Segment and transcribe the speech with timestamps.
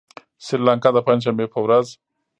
[0.45, 1.87] سريلانکا د پنجشنبې په ورځ